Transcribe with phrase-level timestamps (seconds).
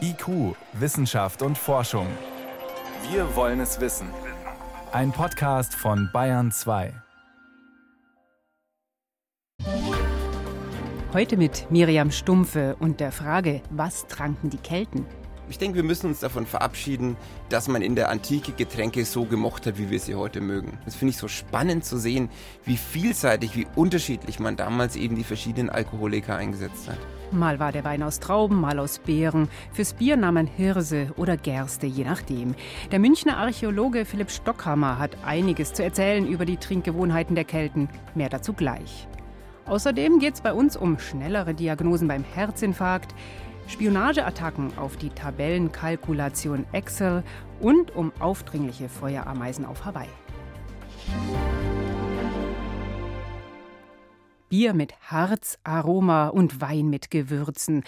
[0.00, 2.06] IQ, Wissenschaft und Forschung.
[3.12, 4.08] Wir wollen es wissen.
[4.90, 6.92] Ein Podcast von Bayern 2.
[11.12, 15.06] Heute mit Miriam Stumpfe und der Frage, was tranken die Kelten?
[15.48, 17.16] Ich denke, wir müssen uns davon verabschieden,
[17.48, 20.78] dass man in der Antike Getränke so gemocht hat, wie wir sie heute mögen.
[20.84, 22.28] Das finde ich so spannend zu sehen,
[22.64, 26.98] wie vielseitig, wie unterschiedlich man damals eben die verschiedenen Alkoholiker eingesetzt hat.
[27.32, 29.48] Mal war der Wein aus Trauben, mal aus Beeren.
[29.72, 32.54] Fürs Bier nahm man Hirse oder Gerste, je nachdem.
[32.90, 37.88] Der Münchner Archäologe Philipp Stockhammer hat einiges zu erzählen über die Trinkgewohnheiten der Kelten.
[38.16, 39.06] Mehr dazu gleich.
[39.66, 43.14] Außerdem geht es bei uns um schnellere Diagnosen beim Herzinfarkt,
[43.68, 47.22] Spionageattacken auf die Tabellenkalkulation Excel
[47.60, 50.08] und um aufdringliche Feuerameisen auf Hawaii.
[54.50, 57.84] Bier mit Harz, Aroma und Wein mit Gewürzen.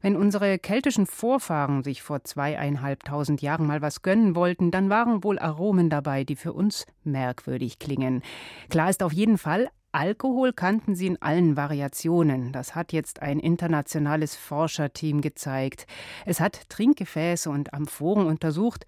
[0.00, 5.38] Wenn unsere keltischen Vorfahren sich vor zweieinhalbtausend Jahren mal was gönnen wollten, dann waren wohl
[5.38, 8.22] Aromen dabei, die für uns merkwürdig klingen.
[8.70, 12.52] Klar ist auf jeden Fall, Alkohol kannten sie in allen Variationen.
[12.52, 15.86] Das hat jetzt ein internationales Forscherteam gezeigt.
[16.26, 18.84] Es hat Trinkgefäße und Amphoren untersucht,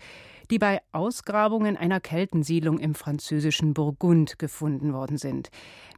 [0.50, 5.48] die bei Ausgrabungen einer Keltensiedlung im französischen Burgund gefunden worden sind.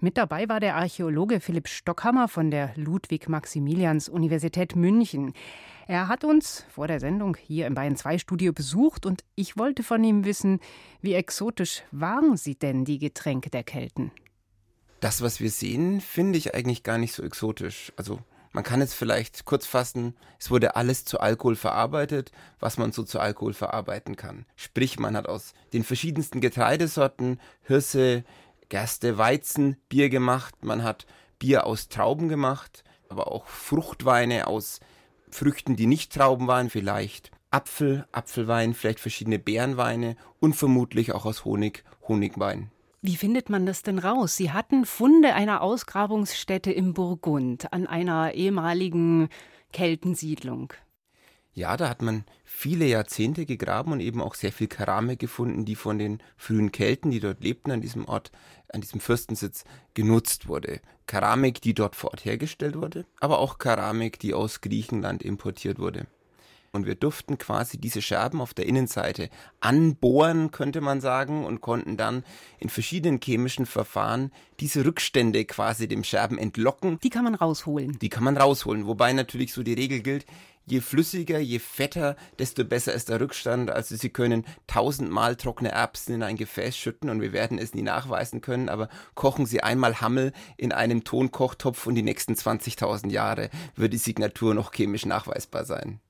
[0.00, 5.32] Mit dabei war der Archäologe Philipp Stockhammer von der Ludwig-Maximilians-Universität München.
[5.88, 9.82] Er hat uns vor der Sendung hier im Bayern 2 Studio besucht und ich wollte
[9.82, 10.60] von ihm wissen,
[11.00, 14.12] wie exotisch waren sie denn die Getränke der Kelten?
[15.02, 17.92] Das, was wir sehen, finde ich eigentlich gar nicht so exotisch.
[17.96, 18.20] Also
[18.52, 23.02] man kann es vielleicht kurz fassen, es wurde alles zu Alkohol verarbeitet, was man so
[23.02, 24.46] zu Alkohol verarbeiten kann.
[24.54, 28.24] Sprich, man hat aus den verschiedensten Getreidesorten Hirse,
[28.68, 31.06] Gerste, Weizen, Bier gemacht, man hat
[31.40, 34.78] Bier aus Trauben gemacht, aber auch Fruchtweine aus
[35.30, 41.44] Früchten, die nicht Trauben waren, vielleicht Apfel, Apfelwein, vielleicht verschiedene Beerenweine und vermutlich auch aus
[41.44, 42.70] Honig, Honigwein.
[43.04, 44.36] Wie findet man das denn raus?
[44.36, 49.28] Sie hatten Funde einer Ausgrabungsstätte im Burgund an einer ehemaligen
[49.72, 50.72] Keltensiedlung.
[51.52, 55.74] Ja, da hat man viele Jahrzehnte gegraben und eben auch sehr viel Keramik gefunden, die
[55.74, 58.30] von den frühen Kelten, die dort lebten, an diesem Ort,
[58.72, 60.80] an diesem Fürstensitz genutzt wurde.
[61.08, 66.06] Keramik, die dort vor Ort hergestellt wurde, aber auch Keramik, die aus Griechenland importiert wurde.
[66.74, 69.28] Und wir durften quasi diese Scherben auf der Innenseite
[69.60, 72.24] anbohren, könnte man sagen, und konnten dann
[72.60, 76.98] in verschiedenen chemischen Verfahren diese Rückstände quasi dem Scherben entlocken.
[77.02, 77.98] Die kann man rausholen.
[77.98, 80.24] Die kann man rausholen, wobei natürlich so die Regel gilt,
[80.66, 83.70] je flüssiger, je fetter, desto besser ist der Rückstand.
[83.70, 87.82] Also Sie können tausendmal trockene Erbsen in ein Gefäß schütten und wir werden es nie
[87.82, 93.50] nachweisen können, aber kochen Sie einmal Hammel in einem Tonkochtopf und die nächsten 20.000 Jahre
[93.74, 96.00] wird die Signatur noch chemisch nachweisbar sein.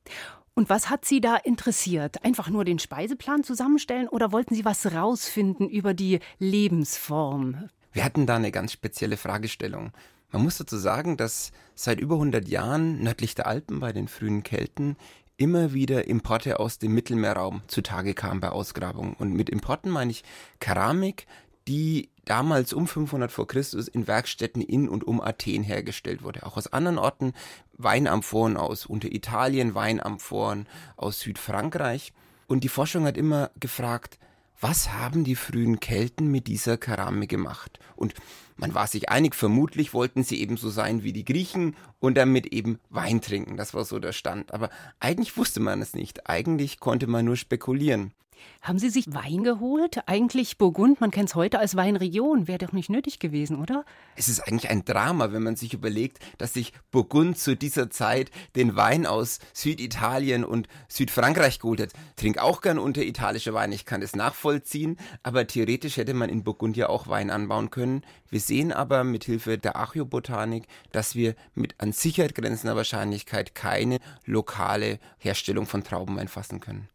[0.54, 2.24] Und was hat Sie da interessiert?
[2.24, 7.68] Einfach nur den Speiseplan zusammenstellen oder wollten Sie was rausfinden über die Lebensform?
[7.92, 9.92] Wir hatten da eine ganz spezielle Fragestellung.
[10.32, 14.42] Man muss dazu sagen, dass seit über 100 Jahren nördlich der Alpen bei den frühen
[14.42, 14.96] Kelten
[15.36, 19.12] immer wieder Importe aus dem Mittelmeerraum zutage kamen bei Ausgrabungen.
[19.14, 20.24] Und mit Importen meine ich
[20.58, 21.26] Keramik,
[21.68, 26.46] die damals um 500 vor Christus in Werkstätten in und um Athen hergestellt wurde.
[26.46, 27.34] Auch aus anderen Orten
[27.76, 30.66] Weinamphoren aus Unteritalien, Weinamphoren
[30.96, 32.12] aus Südfrankreich.
[32.46, 34.18] Und die Forschung hat immer gefragt,
[34.60, 37.80] was haben die frühen Kelten mit dieser Keramik gemacht?
[37.96, 38.14] Und
[38.56, 42.78] man war sich einig, vermutlich wollten sie ebenso sein wie die Griechen und damit eben
[42.90, 43.56] Wein trinken.
[43.56, 44.52] Das war so der Stand.
[44.52, 44.70] Aber
[45.00, 46.28] eigentlich wusste man es nicht.
[46.28, 48.12] Eigentlich konnte man nur spekulieren.
[48.62, 50.00] Haben Sie sich Wein geholt?
[50.06, 53.84] Eigentlich Burgund, man kennt es heute als Weinregion, wäre doch nicht nötig gewesen, oder?
[54.14, 58.30] Es ist eigentlich ein Drama, wenn man sich überlegt, dass sich Burgund zu dieser Zeit
[58.54, 61.90] den Wein aus Süditalien und Südfrankreich geholt hat.
[62.14, 66.44] Trink auch gern unter italischen Wein, ich kann das nachvollziehen, aber theoretisch hätte man in
[66.44, 68.02] Burgund ja auch Wein anbauen können.
[68.30, 73.98] Wir sehen aber mit Hilfe der Archäobotanik, dass wir mit an Sicherheit grenzender Wahrscheinlichkeit keine
[74.24, 76.88] lokale Herstellung von Traubenwein fassen können.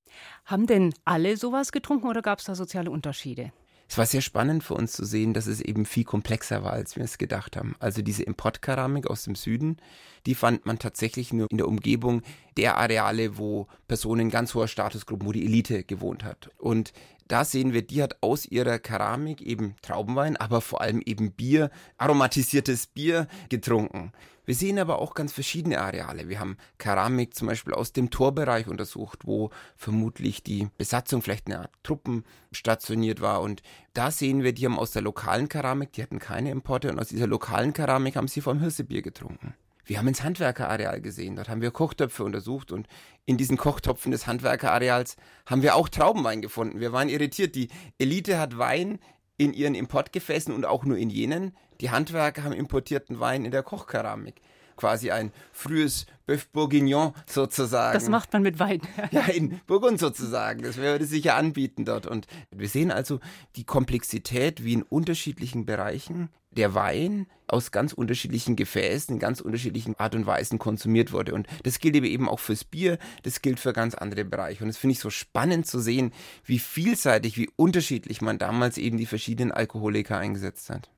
[0.46, 3.52] Haben denn alle sowas getrunken oder gab es da soziale Unterschiede?
[3.90, 6.98] Es war sehr spannend für uns zu sehen, dass es eben viel komplexer war, als
[6.98, 7.76] wir es gedacht haben.
[7.80, 9.78] Also diese Importkeramik aus dem Süden,
[10.26, 12.22] die fand man tatsächlich nur in der Umgebung
[12.58, 16.50] der Areale, wo Personen ganz hoher Statusgruppen, wo die Elite gewohnt hat.
[16.58, 16.92] Und
[17.28, 21.70] da sehen wir, die hat aus ihrer Keramik eben Traubenwein, aber vor allem eben Bier,
[21.98, 24.12] aromatisiertes Bier getrunken.
[24.46, 26.30] Wir sehen aber auch ganz verschiedene Areale.
[26.30, 31.60] Wir haben Keramik zum Beispiel aus dem Torbereich untersucht, wo vermutlich die Besatzung vielleicht eine
[31.60, 33.42] Art Truppen stationiert war.
[33.42, 33.62] Und
[33.94, 37.10] da sehen wir, die haben aus der lokalen Keramik, die hatten keine Importe, und aus
[37.10, 39.54] dieser lokalen Keramik haben sie vom Hirsebier getrunken.
[39.88, 42.88] Wir haben ins Handwerkerareal gesehen, dort haben wir Kochtöpfe untersucht und
[43.26, 46.82] in diesen Kochtopfen des Handwerkerareals haben wir auch Traubenwein gefunden.
[46.82, 47.56] Wir waren irritiert.
[47.56, 49.00] Die Elite hat Wein
[49.38, 51.56] in ihren Importgefäßen und auch nur in jenen.
[51.80, 54.42] Die Handwerker haben importierten Wein in der Kochkeramik
[54.78, 57.94] quasi ein frühes Bœuf Bourguignon sozusagen.
[57.94, 58.82] Das macht man mit Wein.
[59.12, 60.62] ja, in Burgund sozusagen.
[60.64, 62.06] Das würde sich ja anbieten dort.
[62.08, 63.20] Und wir sehen also
[63.56, 69.96] die Komplexität, wie in unterschiedlichen Bereichen der Wein aus ganz unterschiedlichen Gefäßen, in ganz unterschiedlichen
[70.00, 71.34] Art und Weisen konsumiert wurde.
[71.34, 74.64] Und das gilt eben auch fürs Bier, das gilt für ganz andere Bereiche.
[74.64, 76.12] Und das finde ich so spannend zu sehen,
[76.44, 80.90] wie vielseitig, wie unterschiedlich man damals eben die verschiedenen Alkoholiker eingesetzt hat.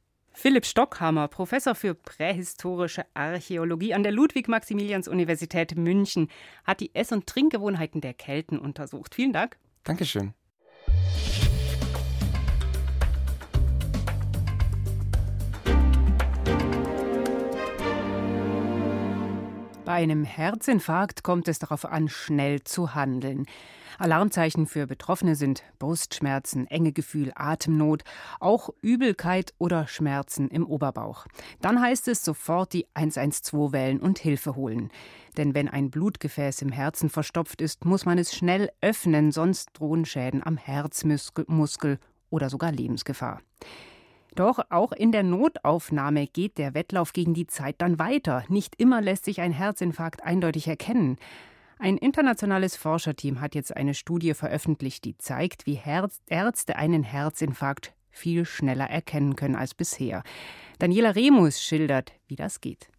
[0.41, 6.29] Philipp Stockhammer, Professor für prähistorische Archäologie an der Ludwig-Maximilians-Universität München,
[6.63, 9.15] hat die Ess- und Trinkgewohnheiten der Kelten untersucht.
[9.15, 9.57] Vielen Dank.
[9.83, 10.33] Dankeschön.
[19.83, 23.45] Bei einem Herzinfarkt kommt es darauf an, schnell zu handeln.
[23.99, 28.03] Alarmzeichen für Betroffene sind Brustschmerzen, enge Gefühl, Atemnot,
[28.39, 31.27] auch Übelkeit oder Schmerzen im Oberbauch.
[31.59, 34.89] Dann heißt es sofort die 112 wählen und Hilfe holen.
[35.35, 40.05] Denn wenn ein Blutgefäß im Herzen verstopft ist, muss man es schnell öffnen, sonst drohen
[40.05, 41.99] Schäden am Herzmuskel
[42.29, 43.41] oder sogar Lebensgefahr.
[44.35, 48.45] Doch auch in der Notaufnahme geht der Wettlauf gegen die Zeit dann weiter.
[48.47, 51.17] Nicht immer lässt sich ein Herzinfarkt eindeutig erkennen.
[51.81, 57.93] Ein internationales Forscherteam hat jetzt eine Studie veröffentlicht, die zeigt, wie Herz Ärzte einen Herzinfarkt
[58.09, 60.23] viel schneller erkennen können als bisher.
[60.79, 62.89] Daniela Remus schildert, wie das geht.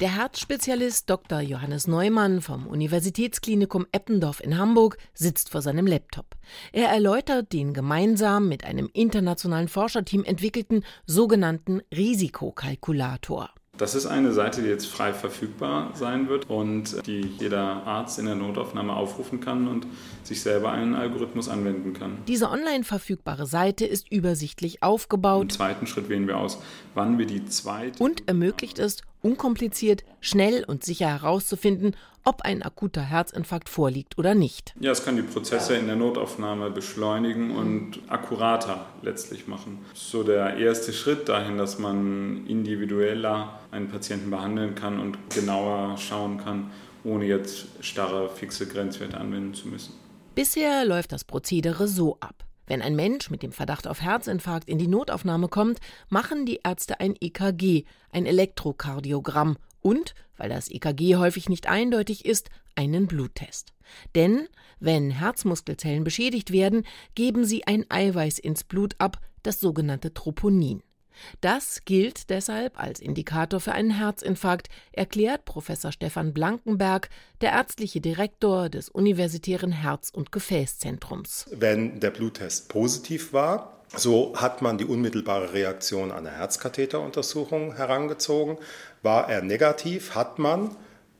[0.00, 1.40] Der Herzspezialist Dr.
[1.40, 6.34] Johannes Neumann vom Universitätsklinikum Eppendorf in Hamburg sitzt vor seinem Laptop.
[6.72, 13.50] Er erläutert den gemeinsam mit einem internationalen Forscherteam entwickelten sogenannten Risikokalkulator.
[13.78, 18.26] Das ist eine Seite, die jetzt frei verfügbar sein wird und die jeder Arzt in
[18.26, 19.86] der Notaufnahme aufrufen kann und
[20.24, 22.18] sich selber einen Algorithmus anwenden kann.
[22.26, 25.42] Diese online verfügbare Seite ist übersichtlich aufgebaut.
[25.42, 26.60] Im zweiten Schritt wählen wir aus,
[26.94, 31.94] wann wir die zweite und ermöglicht es, unkompliziert, schnell und sicher herauszufinden,
[32.24, 34.74] ob ein akuter Herzinfarkt vorliegt oder nicht.
[34.80, 39.78] Ja, es kann die Prozesse in der Notaufnahme beschleunigen und akkurater letztlich machen.
[39.94, 46.38] So der erste Schritt dahin, dass man individueller einen Patienten behandeln kann und genauer schauen
[46.38, 46.70] kann,
[47.02, 49.94] ohne jetzt starre, fixe Grenzwerte anwenden zu müssen.
[50.34, 52.47] Bisher läuft das Prozedere so ab.
[52.68, 55.78] Wenn ein Mensch mit dem Verdacht auf Herzinfarkt in die Notaufnahme kommt,
[56.10, 62.50] machen die Ärzte ein EKG, ein Elektrokardiogramm und, weil das EKG häufig nicht eindeutig ist,
[62.74, 63.72] einen Bluttest.
[64.14, 64.48] Denn
[64.80, 66.84] wenn Herzmuskelzellen beschädigt werden,
[67.14, 70.82] geben sie ein Eiweiß ins Blut ab, das sogenannte Troponin.
[71.40, 77.08] Das gilt deshalb als Indikator für einen Herzinfarkt, erklärt Professor Stefan Blankenberg,
[77.40, 81.46] der ärztliche Direktor des Universitären Herz- und Gefäßzentrums.
[81.52, 88.58] Wenn der Bluttest positiv war, so hat man die unmittelbare Reaktion einer Herzkatheteruntersuchung herangezogen.
[89.02, 90.76] War er negativ, hat man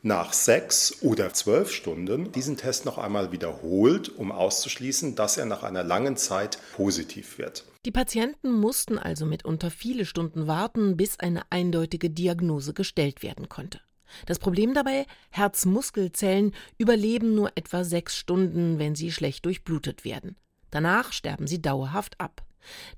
[0.08, 5.62] nach sechs oder zwölf Stunden diesen Test noch einmal wiederholt, um auszuschließen, dass er nach
[5.62, 7.64] einer langen Zeit positiv wird.
[7.84, 13.80] Die Patienten mussten also mitunter viele Stunden warten, bis eine eindeutige Diagnose gestellt werden konnte.
[14.26, 20.36] Das Problem dabei, Herzmuskelzellen überleben nur etwa sechs Stunden, wenn sie schlecht durchblutet werden.
[20.70, 22.42] Danach sterben sie dauerhaft ab.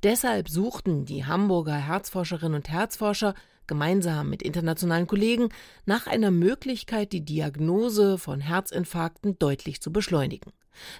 [0.02, 3.34] Deshalb suchten die Hamburger Herzforscherinnen und Herzforscher
[3.70, 5.48] gemeinsam mit internationalen Kollegen
[5.86, 10.52] nach einer Möglichkeit, die Diagnose von Herzinfarkten deutlich zu beschleunigen.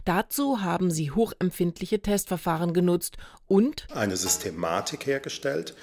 [0.05, 3.17] Dazu haben sie hochempfindliche Testverfahren genutzt
[3.49, 5.75] und eine Systematik hergestellt,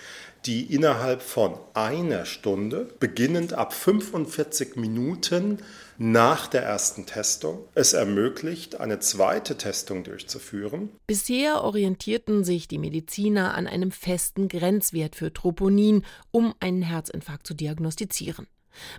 [0.46, 5.60] die innerhalb von einer Stunde, beginnend ab 45 Minuten
[5.98, 10.90] nach der ersten Testung, es ermöglicht, eine zweite Testung durchzuführen.
[11.08, 17.54] Bisher orientierten sich die Mediziner an einem festen Grenzwert für Troponin, um einen Herzinfarkt zu
[17.54, 18.48] diagnostizieren.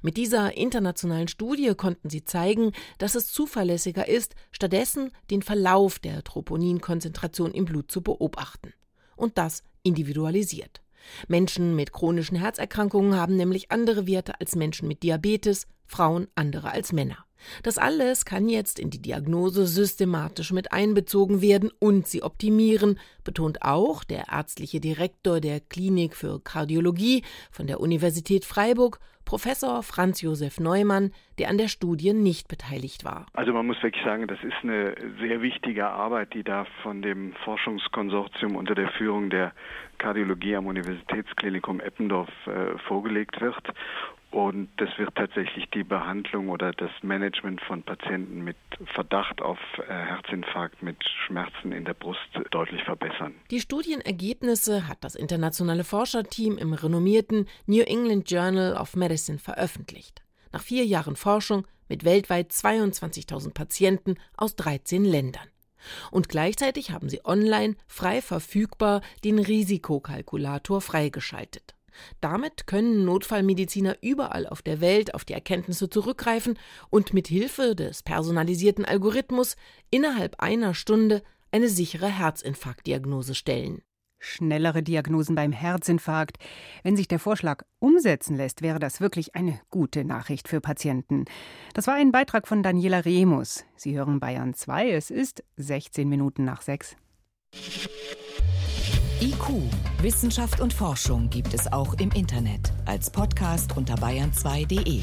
[0.02, 6.24] Mit dieser internationalen Studie konnten sie zeigen, dass es zuverlässiger ist, stattdessen den Verlauf der
[6.24, 8.72] Troponinkonzentration im Blut zu beobachten.
[9.16, 10.80] Und das individualisiert.
[11.28, 16.92] Menschen mit chronischen Herzerkrankungen haben nämlich andere Werte als Menschen mit Diabetes, Frauen andere als
[16.92, 17.27] Männer.
[17.62, 23.62] Das alles kann jetzt in die Diagnose systematisch mit einbezogen werden und sie optimieren, betont
[23.62, 30.58] auch der ärztliche Direktor der Klinik für Kardiologie von der Universität Freiburg, Professor Franz Josef
[30.58, 33.26] Neumann, der an der Studie nicht beteiligt war.
[33.34, 37.34] Also man muss wirklich sagen, das ist eine sehr wichtige Arbeit, die da von dem
[37.44, 39.52] Forschungskonsortium unter der Führung der
[39.98, 43.62] Kardiologie am Universitätsklinikum Eppendorf äh, vorgelegt wird.
[44.30, 48.56] Und das wird tatsächlich die Behandlung oder das Management von Patienten mit
[48.94, 52.20] Verdacht auf äh, Herzinfarkt mit Schmerzen in der Brust
[52.50, 53.34] deutlich verbessern.
[53.50, 60.22] Die Studienergebnisse hat das internationale Forscherteam im renommierten New England Journal of Medicine veröffentlicht.
[60.52, 65.48] Nach vier Jahren Forschung mit weltweit 22.000 Patienten aus 13 Ländern.
[66.10, 71.77] Und gleichzeitig haben sie online frei verfügbar den Risikokalkulator freigeschaltet.
[72.20, 76.58] Damit können Notfallmediziner überall auf der Welt auf die Erkenntnisse zurückgreifen
[76.90, 79.56] und mit Hilfe des personalisierten Algorithmus
[79.90, 83.82] innerhalb einer Stunde eine sichere Herzinfarktdiagnose stellen.
[84.20, 86.38] Schnellere Diagnosen beim Herzinfarkt.
[86.82, 91.24] Wenn sich der Vorschlag umsetzen lässt, wäre das wirklich eine gute Nachricht für Patienten.
[91.72, 93.64] Das war ein Beitrag von Daniela Remus.
[93.76, 94.90] Sie hören Bayern 2.
[94.90, 96.96] Es ist 16 Minuten nach 6.
[99.20, 99.64] IQ,
[100.00, 105.02] Wissenschaft und Forschung gibt es auch im Internet als Podcast unter bayern2.de.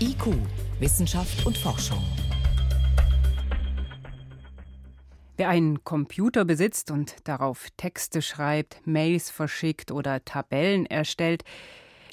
[0.00, 0.34] IQ,
[0.80, 2.02] Wissenschaft und Forschung.
[5.36, 11.44] Wer einen Computer besitzt und darauf Texte schreibt, Mails verschickt oder Tabellen erstellt,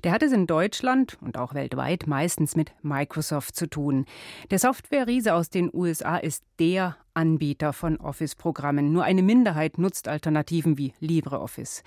[0.04, 4.06] der hat es in Deutschland und auch weltweit meistens mit Microsoft zu tun.
[4.50, 8.92] Der Software-Riese aus den USA ist der Anbieter von Office-Programmen.
[8.92, 11.84] Nur eine Minderheit nutzt Alternativen wie LibreOffice.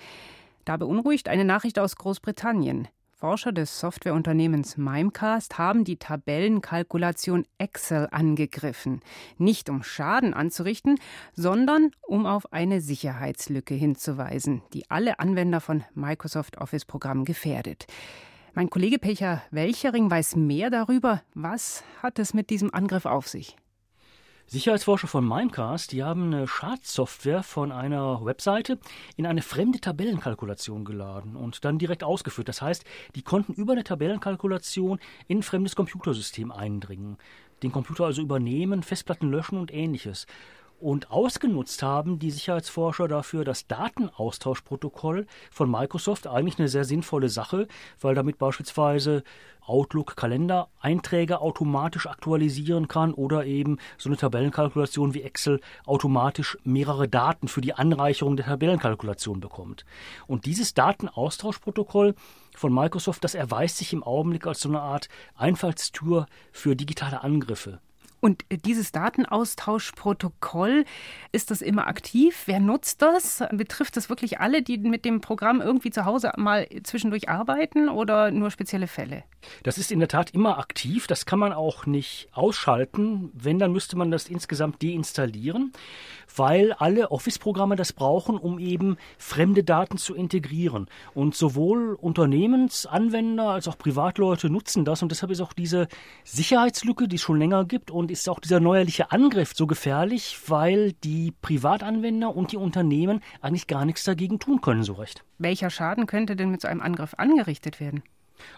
[0.63, 2.87] Da beunruhigt eine Nachricht aus Großbritannien.
[3.25, 9.01] Forscher des Softwareunternehmens Mimecast haben die Tabellenkalkulation Excel angegriffen.
[9.39, 10.99] Nicht um Schaden anzurichten,
[11.33, 17.87] sondern um auf eine Sicherheitslücke hinzuweisen, die alle Anwender von Microsoft Office-Programmen gefährdet.
[18.53, 21.23] Mein Kollege Pecher Welchering weiß mehr darüber.
[21.33, 23.57] Was hat es mit diesem Angriff auf sich?
[24.47, 28.77] Sicherheitsforscher von Mimecast, die haben eine Schadsoftware von einer Webseite
[29.17, 32.47] in eine fremde Tabellenkalkulation geladen und dann direkt ausgeführt.
[32.47, 32.85] Das heißt,
[33.15, 37.17] die konnten über eine Tabellenkalkulation in ein fremdes Computersystem eindringen,
[37.63, 40.27] den Computer also übernehmen, Festplatten löschen und ähnliches.
[40.85, 47.67] Und ausgenutzt haben die Sicherheitsforscher dafür das Datenaustauschprotokoll von Microsoft, eigentlich eine sehr sinnvolle Sache,
[47.99, 49.23] weil damit beispielsweise
[49.65, 57.47] Outlook Kalendereinträge automatisch aktualisieren kann oder eben so eine Tabellenkalkulation wie Excel automatisch mehrere Daten
[57.47, 59.85] für die Anreicherung der Tabellenkalkulation bekommt.
[60.27, 62.13] Und dieses Datenaustauschprotokoll
[62.55, 67.79] von Microsoft, das erweist sich im Augenblick als so eine Art Einfallstür für digitale Angriffe.
[68.19, 70.85] Und dieses Datenaustauschprotokoll,
[71.31, 72.43] ist das immer aktiv?
[72.45, 73.43] Wer nutzt das?
[73.51, 78.31] Betrifft das wirklich alle, die mit dem Programm irgendwie zu Hause mal zwischendurch arbeiten oder
[78.31, 79.23] nur spezielle Fälle?
[79.63, 81.07] Das ist in der Tat immer aktiv.
[81.07, 83.29] Das kann man auch nicht ausschalten.
[83.33, 85.73] Wenn, dann müsste man das insgesamt deinstallieren,
[86.37, 90.87] weil alle Office-Programme das brauchen, um eben fremde Daten zu integrieren.
[91.13, 95.01] Und sowohl Unternehmensanwender als auch Privatleute nutzen das.
[95.01, 95.87] Und deshalb ist auch diese
[96.23, 100.93] Sicherheitslücke, die es schon länger gibt und ist auch dieser neuerliche Angriff so gefährlich, weil
[101.03, 105.23] die Privatanwender und die Unternehmen eigentlich gar nichts dagegen tun können, so recht.
[105.37, 108.03] Welcher Schaden könnte denn mit so einem Angriff angerichtet werden?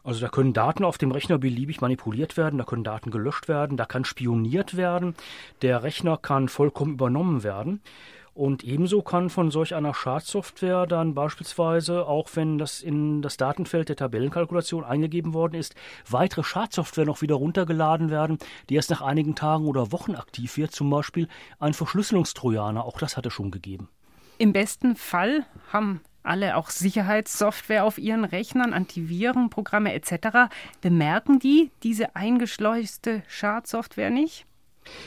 [0.03, 3.77] Also da können Daten auf dem Rechner beliebig manipuliert werden, da können Daten gelöscht werden,
[3.77, 5.15] da kann spioniert werden,
[5.61, 7.81] der Rechner kann vollkommen übernommen werden.
[8.37, 13.89] Und ebenso kann von solch einer Schadsoftware dann beispielsweise, auch wenn das in das Datenfeld
[13.89, 15.73] der Tabellenkalkulation eingegeben worden ist,
[16.07, 18.37] weitere Schadsoftware noch wieder runtergeladen werden,
[18.69, 23.17] die erst nach einigen Tagen oder Wochen aktiv wird, zum Beispiel ein Verschlüsselungstrojaner, auch das
[23.17, 23.89] hat es schon gegeben.
[24.37, 30.51] Im besten Fall haben alle auch Sicherheitssoftware auf ihren Rechnern, Antivirenprogramme etc.
[30.81, 34.45] Bemerken die diese eingeschleuste Schadsoftware nicht?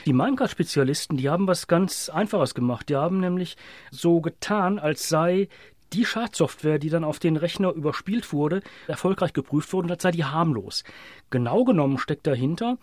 [0.05, 2.89] Die Mimecast-Spezialisten, die haben was ganz Einfaches gemacht.
[2.89, 3.57] Die haben nämlich
[3.89, 5.47] so getan, als sei
[5.93, 10.23] die Schadsoftware, die dann auf den Rechner überspielt wurde, erfolgreich geprüft wurde, als sei die
[10.23, 10.83] harmlos.
[11.29, 12.77] Genau genommen steckt dahinter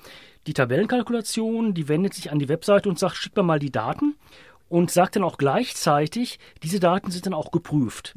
[0.47, 4.15] die Tabellenkalkulation, die wendet sich an die Webseite und sagt, schick mir mal die Daten
[4.69, 8.15] und sagt dann auch gleichzeitig, diese Daten sind dann auch geprüft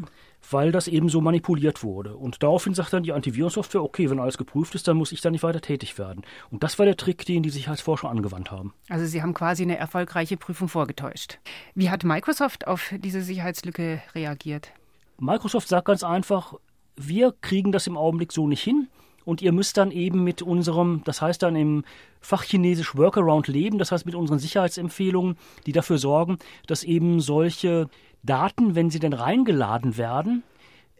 [0.49, 2.15] weil das eben so manipuliert wurde.
[2.15, 5.29] Und daraufhin sagt dann die Antivirensoftware, okay, wenn alles geprüft ist, dann muss ich da
[5.29, 6.23] nicht weiter tätig werden.
[6.49, 8.73] Und das war der Trick, den die Sicherheitsforscher angewandt haben.
[8.89, 11.39] Also Sie haben quasi eine erfolgreiche Prüfung vorgetäuscht.
[11.75, 14.71] Wie hat Microsoft auf diese Sicherheitslücke reagiert?
[15.19, 16.55] Microsoft sagt ganz einfach,
[16.95, 18.87] wir kriegen das im Augenblick so nicht hin.
[19.25, 21.83] Und ihr müsst dann eben mit unserem, das heißt dann im
[22.19, 26.37] Fachchinesisch Workaround leben, das heißt mit unseren Sicherheitsempfehlungen, die dafür sorgen,
[26.67, 27.89] dass eben solche
[28.23, 30.43] Daten, wenn sie denn reingeladen werden,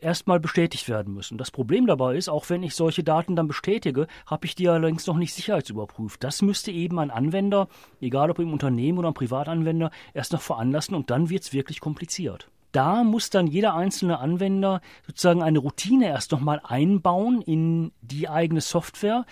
[0.02, 1.38] erstmal bestätigt werden müssen.
[1.38, 5.06] Das Problem dabei ist, auch wenn ich solche Daten dann bestätige, habe ich die allerdings
[5.08, 6.24] noch nicht sicherheitsüberprüft.
[6.24, 7.68] Das müsste eben ein Anwender,
[8.02, 11.80] egal ob im Unternehmen oder ein Privatanwender, erst noch veranlassen und dann wird es wirklich
[11.80, 12.50] kompliziert.
[12.72, 18.62] Da muss dann jeder einzelne Anwender sozusagen eine Routine erst nochmal einbauen in die eigene
[18.62, 19.26] Software,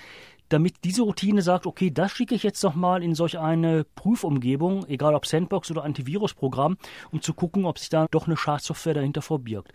[0.50, 4.86] damit diese Routine sagt, okay, das schicke ich jetzt doch mal in solch eine Prüfumgebung,
[4.88, 6.77] egal ob Sandbox oder Antivirusprogramm,
[7.12, 9.72] um zu gucken, ob sich da doch eine Schadsoftware dahinter verbirgt.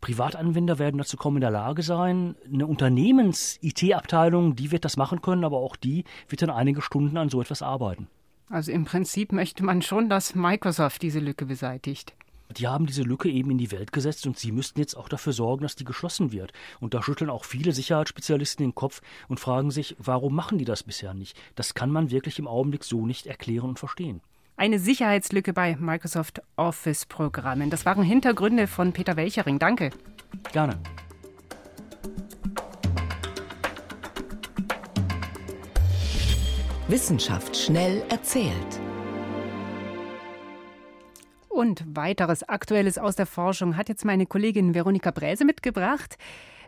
[0.00, 2.36] Privatanwender werden dazu kaum in der Lage sein.
[2.52, 7.30] Eine Unternehmens-IT-Abteilung, die wird das machen können, aber auch die wird dann einige Stunden an
[7.30, 8.06] so etwas arbeiten.
[8.50, 12.14] Also im Prinzip möchte man schon, dass Microsoft diese Lücke beseitigt.
[12.56, 15.32] Die haben diese Lücke eben in die Welt gesetzt und sie müssten jetzt auch dafür
[15.32, 16.52] sorgen, dass die geschlossen wird.
[16.80, 20.82] Und da schütteln auch viele Sicherheitsspezialisten den Kopf und fragen sich, warum machen die das
[20.82, 21.36] bisher nicht?
[21.54, 24.20] Das kann man wirklich im Augenblick so nicht erklären und verstehen.
[24.56, 27.70] Eine Sicherheitslücke bei Microsoft Office-Programmen.
[27.70, 29.58] Das waren Hintergründe von Peter Welchering.
[29.58, 29.90] Danke.
[30.52, 30.78] Gerne.
[36.88, 38.80] Wissenschaft schnell erzählt.
[41.60, 46.16] Und weiteres Aktuelles aus der Forschung hat jetzt meine Kollegin Veronika Bräse mitgebracht.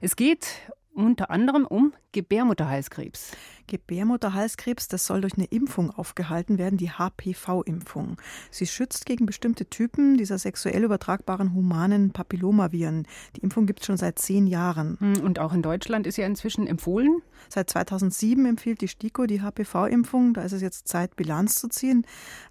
[0.03, 0.47] Es geht
[0.93, 3.33] unter anderem um Gebärmutterhalskrebs.
[3.67, 8.17] Gebärmutterhalskrebs, das soll durch eine Impfung aufgehalten werden, die HPV-Impfung.
[8.51, 13.07] Sie schützt gegen bestimmte Typen dieser sexuell übertragbaren humanen Papillomaviren.
[13.37, 14.97] Die Impfung gibt es schon seit zehn Jahren.
[15.01, 17.23] Hm, und auch in Deutschland ist ja inzwischen empfohlen?
[17.49, 20.35] Seit 2007 empfiehlt die STIKO die HPV-Impfung.
[20.35, 22.07] Da ist es jetzt Zeit, Bilanz zu ziehen.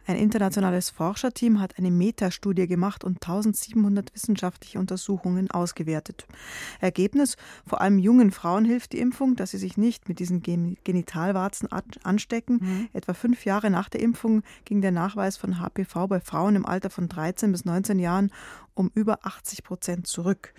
[0.06, 6.28] Ein internationales Forscherteam hat eine Metastudie gemacht und 1700 wissenschaftliche Untersuchungen ausgewertet.
[6.80, 10.42] Ergebnis: Vor allem jungen Frauen hilft die Impfung, dass sie sich nicht mit diesen
[11.02, 11.70] Genitalwarzen
[12.04, 12.60] anstecken.
[12.62, 12.90] Mhm.
[12.94, 16.90] Etwa fünf Jahre nach der Impfung ging der Nachweis von HPV bei Frauen im Alter
[16.90, 18.32] von 13 bis 19 Jahren
[18.74, 20.54] um über 80 Prozent zurück.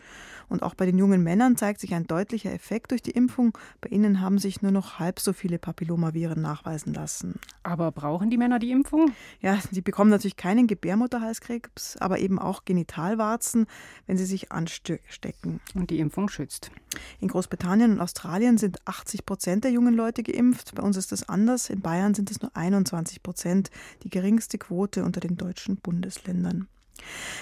[0.48, 3.56] Und auch bei den jungen Männern zeigt sich ein deutlicher Effekt durch die Impfung.
[3.80, 7.40] Bei ihnen haben sich nur noch halb so viele Papillomaviren nachweisen lassen.
[7.62, 9.12] Aber brauchen die Männer die Impfung?
[9.40, 13.66] Ja, sie bekommen natürlich keinen Gebärmutterhalskrebs, aber eben auch Genitalwarzen,
[14.06, 15.60] wenn sie sich anstecken.
[15.74, 16.70] Und die Impfung schützt.
[17.20, 20.74] In Großbritannien und Australien sind 80 Prozent der jungen Leute geimpft.
[20.74, 21.70] Bei uns ist das anders.
[21.70, 23.70] In Bayern sind es nur 21 Prozent,
[24.02, 26.68] die geringste Quote unter den deutschen Bundesländern.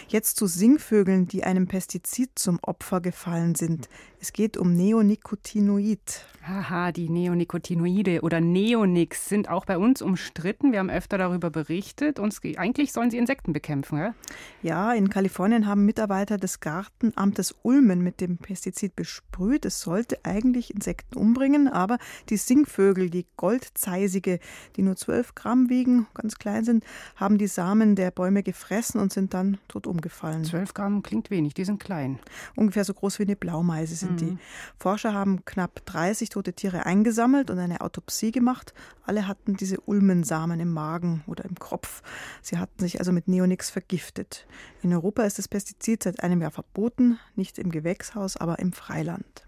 [0.09, 3.89] Jetzt zu Singvögeln, die einem Pestizid zum Opfer gefallen sind.
[4.23, 6.27] Es geht um Neonicotinoid.
[6.43, 10.73] Haha, die Neonicotinoide oder Neonics sind auch bei uns umstritten.
[10.73, 12.19] Wir haben öfter darüber berichtet.
[12.19, 14.15] Und eigentlich sollen sie Insekten bekämpfen, ja?
[14.63, 19.65] Ja, in Kalifornien haben Mitarbeiter des Gartenamtes Ulmen mit dem Pestizid besprüht.
[19.65, 21.97] Es sollte eigentlich Insekten umbringen, aber
[22.29, 24.39] die Singvögel, die Goldzeisige,
[24.77, 26.85] die nur 12 Gramm wiegen, ganz klein sind,
[27.17, 30.45] haben die Samen der Bäume gefressen und sind dann tot umgefallen.
[30.45, 32.19] 12 Gramm klingt wenig, die sind klein.
[32.55, 34.17] Ungefähr so groß wie eine Blaumeise sind mhm.
[34.17, 34.39] die.
[34.79, 38.75] Forscher haben knapp 30 tote Tiere eingesammelt und eine Autopsie gemacht.
[39.05, 42.03] Alle hatten diese Ulmensamen im Magen oder im Kropf.
[42.43, 44.47] Sie hatten sich also mit Neonix vergiftet.
[44.83, 49.45] In Europa ist das Pestizid seit einem Jahr verboten, nicht im Gewächshaus, aber im Freiland.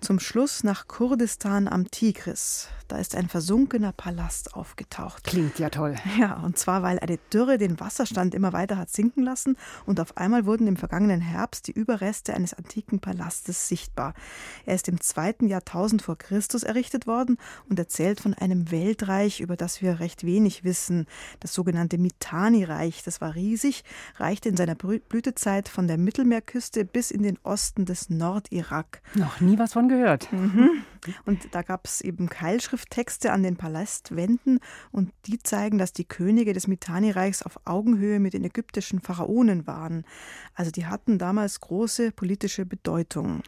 [0.00, 2.68] Zum Schluss nach Kurdistan am Tigris.
[2.88, 5.22] Da ist ein versunkener Palast aufgetaucht.
[5.24, 5.94] Klingt ja toll.
[6.18, 10.16] Ja, und zwar, weil eine Dürre den Wasserstand immer weiter hat sinken lassen und auf
[10.16, 14.14] einmal wurden im vergangenen Herbst die Überreste eines antiken Palastes sichtbar.
[14.66, 17.36] Er ist im zweiten Jahrtausend vor Christus errichtet worden
[17.68, 21.06] und erzählt von einem Weltreich, über das wir recht wenig wissen.
[21.38, 23.84] Das sogenannte Mitanni-Reich, das war riesig,
[24.16, 29.02] reichte in seiner Blütezeit von der Mittelmeerküste bis in den Osten des Nordirak.
[29.14, 30.32] Noch nie was von gehört.
[30.32, 30.84] Mhm.
[31.26, 34.60] Und da gab es eben Keilschrifttexte an den Palastwänden
[34.92, 40.04] und die zeigen, dass die Könige des Mitanni-Reichs auf Augenhöhe mit den ägyptischen Pharaonen waren.
[40.54, 43.42] Also die hatten damals große politische Bedeutung.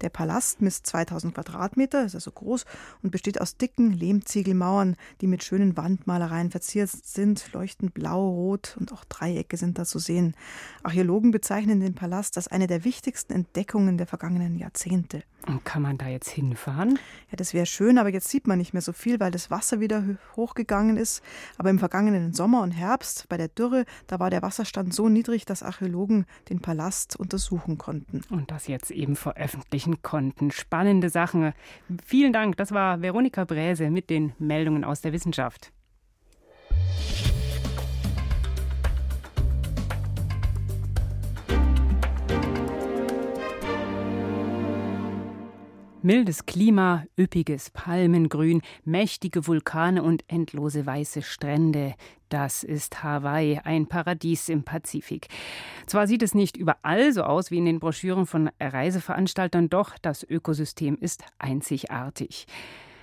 [0.00, 2.64] Der Palast misst 2000 Quadratmeter, ist also groß
[3.02, 8.92] und besteht aus dicken Lehmziegelmauern, die mit schönen Wandmalereien verziert sind, leuchten blau, rot und
[8.92, 10.34] auch Dreiecke sind da zu sehen.
[10.82, 15.22] Archäologen bezeichnen den Palast als eine der wichtigsten Entdeckungen der vergangenen Jahrzehnte.
[15.46, 16.95] Und kann man da jetzt hinfahren?
[17.30, 19.80] Ja, das wäre schön, aber jetzt sieht man nicht mehr so viel, weil das Wasser
[19.80, 20.04] wieder
[20.36, 21.22] hochgegangen ist.
[21.58, 25.44] Aber im vergangenen Sommer und Herbst bei der Dürre, da war der Wasserstand so niedrig,
[25.44, 28.22] dass Archäologen den Palast untersuchen konnten.
[28.30, 30.50] Und das jetzt eben veröffentlichen konnten.
[30.50, 31.52] Spannende Sachen.
[32.04, 32.56] Vielen Dank.
[32.56, 35.72] Das war Veronika Bräse mit den Meldungen aus der Wissenschaft.
[46.06, 51.96] Mildes Klima, üppiges Palmengrün, mächtige Vulkane und endlose weiße Strände.
[52.28, 55.26] Das ist Hawaii, ein Paradies im Pazifik.
[55.86, 60.22] Zwar sieht es nicht überall so aus wie in den Broschüren von Reiseveranstaltern, doch das
[60.22, 62.46] Ökosystem ist einzigartig.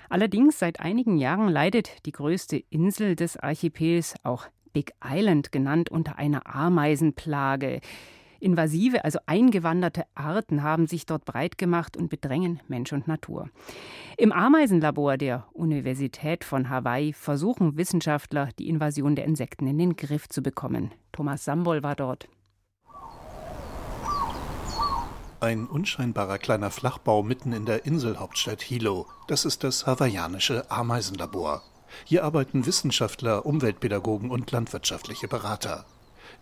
[0.08, 6.18] Allerdings seit einigen Jahren leidet die größte Insel des Archipels, auch Big Island genannt, unter
[6.18, 7.82] einer Ameisenplage.
[8.44, 13.50] Invasive, also eingewanderte Arten haben sich dort breit gemacht und bedrängen Mensch und Natur.
[14.18, 20.28] Im Ameisenlabor der Universität von Hawaii versuchen Wissenschaftler, die Invasion der Insekten in den Griff
[20.28, 20.92] zu bekommen.
[21.12, 22.28] Thomas Sambol war dort.
[25.40, 29.08] Ein unscheinbarer kleiner Flachbau mitten in der Inselhauptstadt Hilo.
[29.28, 31.64] Das ist das hawaiianische Ameisenlabor.
[32.06, 35.86] Hier arbeiten Wissenschaftler, Umweltpädagogen und landwirtschaftliche Berater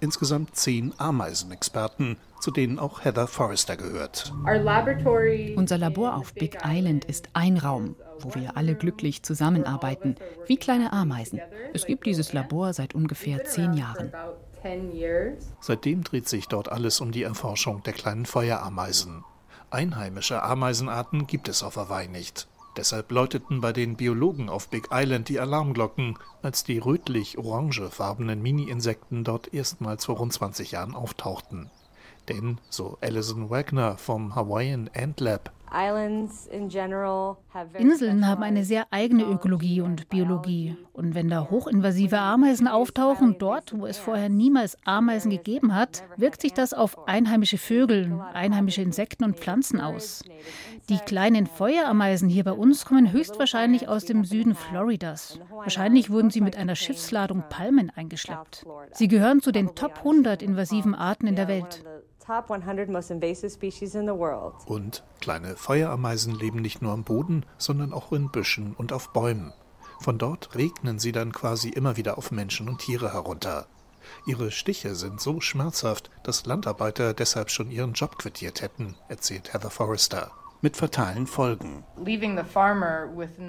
[0.02, 4.34] insgesamt zehn Ameisenexperten, zu denen auch Heather Forrester gehört.
[5.56, 10.16] Unser Labor auf Big Island ist ein Raum, wo wir alle glücklich zusammenarbeiten,
[10.48, 11.40] wie kleine Ameisen.
[11.74, 14.12] Es gibt dieses Labor seit ungefähr zehn Jahren.
[15.60, 19.24] Seitdem dreht sich dort alles um die Erforschung der kleinen Feuerameisen.
[19.70, 22.48] Einheimische Ameisenarten gibt es auf Hawaii nicht.
[22.78, 29.54] Deshalb läuteten bei den Biologen auf Big Island die Alarmglocken, als die rötlich-orangefarbenen Mini-Insekten dort
[29.54, 31.70] erstmals vor rund 20 Jahren auftauchten.
[32.30, 35.52] Denn, so Alison Wagner vom Hawaiian Ant Lab,
[37.76, 40.76] Inseln haben eine sehr eigene Ökologie und Biologie.
[40.92, 46.42] Und wenn da hochinvasive Ameisen auftauchen, dort, wo es vorher niemals Ameisen gegeben hat, wirkt
[46.42, 50.24] sich das auf einheimische Vögel, einheimische Insekten und Pflanzen aus.
[50.90, 55.40] Die kleinen Feuerameisen hier bei uns kommen höchstwahrscheinlich aus dem Süden Floridas.
[55.52, 58.66] Wahrscheinlich wurden sie mit einer Schiffsladung Palmen eingeschleppt.
[58.92, 61.84] Sie gehören zu den Top 100 invasiven Arten in der Welt.
[64.66, 69.54] Und kleine Feuerameisen leben nicht nur am Boden, sondern auch in Büschen und auf Bäumen.
[70.00, 73.68] Von dort regnen sie dann quasi immer wieder auf Menschen und Tiere herunter.
[74.26, 79.70] Ihre Stiche sind so schmerzhaft, dass Landarbeiter deshalb schon ihren Job quittiert hätten, erzählt Heather
[79.70, 81.84] Forrester mit fatalen Folgen.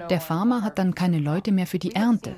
[0.09, 2.35] Der Farmer hat dann keine Leute mehr für die Ernte.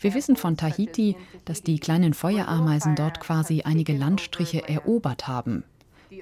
[0.00, 5.64] Wir wissen von Tahiti, dass die kleinen Feuerameisen dort quasi einige Landstriche erobert haben.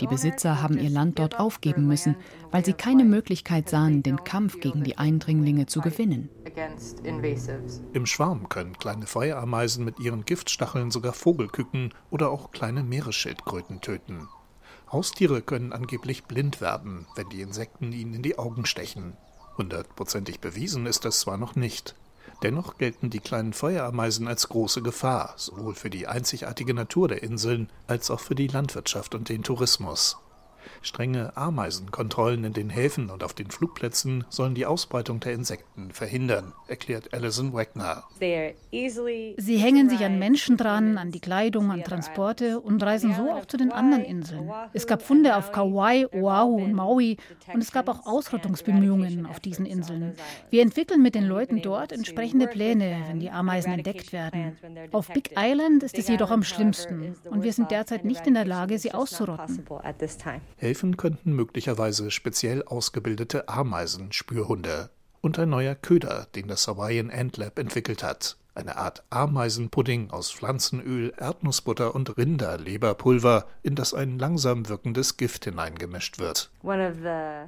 [0.00, 2.14] Die Besitzer haben ihr Land dort aufgeben müssen,
[2.50, 6.28] weil sie keine Möglichkeit sahen, den Kampf gegen die Eindringlinge zu gewinnen.
[7.92, 14.28] Im Schwarm können kleine Feuerameisen mit ihren Giftstacheln sogar Vogelküken oder auch kleine Meeresschildkröten töten.
[14.92, 19.16] Haustiere können angeblich blind werden, wenn die Insekten ihnen in die Augen stechen.
[19.56, 21.94] Hundertprozentig bewiesen ist das zwar noch nicht.
[22.42, 27.68] Dennoch gelten die kleinen Feuerameisen als große Gefahr, sowohl für die einzigartige Natur der Inseln
[27.86, 30.16] als auch für die Landwirtschaft und den Tourismus.
[30.82, 36.52] Strenge Ameisenkontrollen in den Häfen und auf den Flugplätzen sollen die Ausbreitung der Insekten verhindern,
[36.68, 38.04] erklärt Alison Wagner.
[38.20, 43.46] Sie hängen sich an Menschen dran, an die Kleidung, an Transporte und reisen so auch
[43.46, 44.50] zu den anderen Inseln.
[44.72, 47.16] Es gab Funde auf Kauai, Oahu und Maui
[47.52, 50.14] und es gab auch Ausrottungsbemühungen auf diesen Inseln.
[50.50, 54.56] Wir entwickeln mit den Leuten dort entsprechende Pläne, wenn die Ameisen entdeckt werden.
[54.92, 58.44] Auf Big Island ist es jedoch am schlimmsten und wir sind derzeit nicht in der
[58.44, 59.64] Lage, sie auszurotten.
[60.60, 64.90] Helfen könnten möglicherweise speziell ausgebildete Ameisenspürhunde
[65.22, 70.30] und ein neuer Köder, den das Hawaiian Ant Lab entwickelt hat eine Art Ameisenpudding aus
[70.30, 76.50] Pflanzenöl, Erdnussbutter und Rinderleberpulver, in das ein langsam wirkendes Gift hineingemischt wird.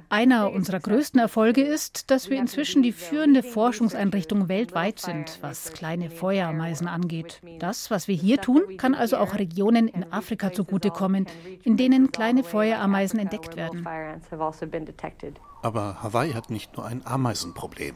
[0.09, 6.09] Einer unserer größten Erfolge ist, dass wir inzwischen die führende Forschungseinrichtung weltweit sind, was kleine
[6.09, 7.41] Feuerameisen angeht.
[7.59, 11.27] Das, was wir hier tun, kann also auch Regionen in Afrika zugutekommen,
[11.63, 13.87] in denen kleine Feuerameisen entdeckt werden.
[15.61, 17.95] Aber Hawaii hat nicht nur ein Ameisenproblem.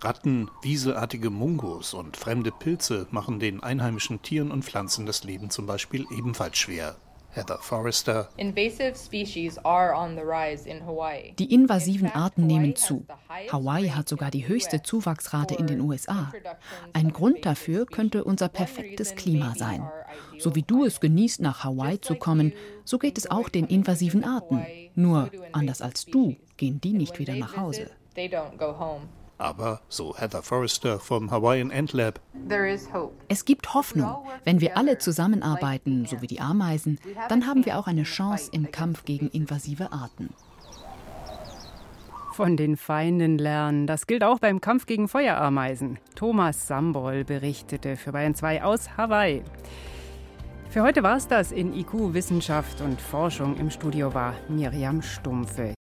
[0.00, 5.66] Ratten, wieselartige Mungos und fremde Pilze machen den einheimischen Tieren und Pflanzen das Leben zum
[5.66, 6.96] Beispiel ebenfalls schwer.
[7.34, 8.28] Heather Forrester.
[11.38, 13.06] Die invasiven Arten nehmen zu.
[13.50, 16.32] Hawaii hat sogar die höchste Zuwachsrate in den USA.
[16.92, 19.88] Ein Grund dafür könnte unser perfektes Klima sein.
[20.38, 22.52] So wie du es genießt, nach Hawaii zu kommen,
[22.84, 24.64] so geht es auch den invasiven Arten.
[24.94, 27.90] Nur anders als du gehen die nicht wieder nach Hause.
[29.38, 32.20] Aber, so Heather Forrester vom Hawaiian Ant Lab,
[33.28, 34.16] es gibt Hoffnung.
[34.44, 38.70] Wenn wir alle zusammenarbeiten, so wie die Ameisen, dann haben wir auch eine Chance im
[38.70, 40.30] Kampf gegen invasive Arten.
[42.32, 43.86] Von den Feinden lernen.
[43.86, 45.98] Das gilt auch beim Kampf gegen Feuerameisen.
[46.16, 49.44] Thomas Sambol berichtete für Bayern 2 aus Hawaii.
[50.68, 53.56] Für heute war es das in IQ Wissenschaft und Forschung.
[53.58, 55.73] Im Studio war Miriam Stumpfe.